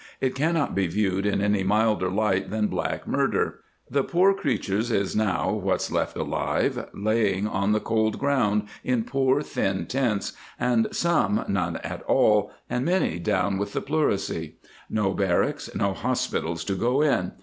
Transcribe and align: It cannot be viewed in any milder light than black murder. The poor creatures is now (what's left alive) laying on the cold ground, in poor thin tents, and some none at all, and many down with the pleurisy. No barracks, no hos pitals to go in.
It 0.19 0.33
cannot 0.33 0.73
be 0.73 0.87
viewed 0.87 1.27
in 1.27 1.41
any 1.41 1.61
milder 1.61 2.09
light 2.09 2.49
than 2.49 2.65
black 2.69 3.07
murder. 3.07 3.59
The 3.87 4.03
poor 4.03 4.33
creatures 4.33 4.89
is 4.89 5.15
now 5.15 5.51
(what's 5.51 5.91
left 5.91 6.17
alive) 6.17 6.89
laying 6.91 7.45
on 7.45 7.71
the 7.71 7.79
cold 7.79 8.17
ground, 8.17 8.63
in 8.83 9.03
poor 9.03 9.43
thin 9.43 9.85
tents, 9.85 10.33
and 10.59 10.87
some 10.91 11.45
none 11.47 11.75
at 11.83 12.01
all, 12.07 12.51
and 12.67 12.83
many 12.83 13.19
down 13.19 13.59
with 13.59 13.73
the 13.73 13.81
pleurisy. 13.81 14.55
No 14.89 15.13
barracks, 15.13 15.69
no 15.75 15.93
hos 15.93 16.25
pitals 16.27 16.63
to 16.65 16.73
go 16.73 17.03
in. 17.03 17.33